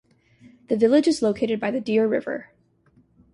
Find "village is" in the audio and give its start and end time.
0.77-1.21